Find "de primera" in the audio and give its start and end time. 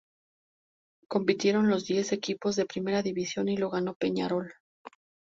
2.55-3.03